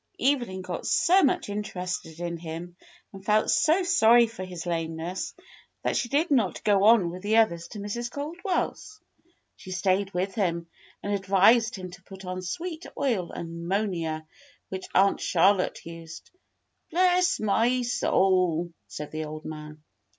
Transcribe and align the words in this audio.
Evelyn 0.19 0.63
got 0.63 0.87
so 0.87 1.21
much 1.21 1.47
interested 1.47 2.19
in 2.19 2.35
him, 2.37 2.75
and 3.13 3.23
felt 3.23 3.51
so 3.51 3.83
sorry 3.83 4.25
for 4.25 4.43
his 4.43 4.65
lameness, 4.65 5.35
that 5.83 5.95
she 5.95 6.09
did 6.09 6.31
not 6.31 6.63
go 6.63 6.85
on 6.85 7.11
with 7.11 7.21
the 7.21 7.37
others 7.37 7.67
to 7.67 7.77
Mrs. 7.77 8.09
Cald 8.09 8.37
well's. 8.43 8.99
She 9.55 9.69
stayed 9.69 10.11
with 10.11 10.33
him 10.33 10.65
and 11.03 11.13
advised 11.13 11.75
him 11.75 11.91
to 11.91 12.01
put 12.01 12.25
on 12.25 12.41
sweet 12.41 12.87
oil 12.97 13.29
and 13.31 13.67
'monia, 13.67 14.25
which 14.69 14.87
Aunt 14.95 15.21
Charlotte 15.21 15.85
used. 15.85 16.31
"Bless 16.89 17.39
my 17.39 17.83
soul," 17.83 18.73
said 18.87 19.11
the 19.11 19.25
old 19.25 19.45
man. 19.45 19.83